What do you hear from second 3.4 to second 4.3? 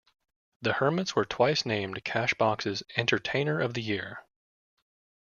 of the Year".